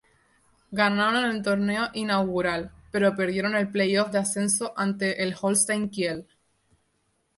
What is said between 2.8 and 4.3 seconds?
pero perdieron el play-off de